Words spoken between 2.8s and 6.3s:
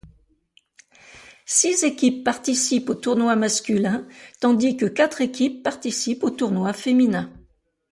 au tournoi masculin, tandis que quatre équipes participent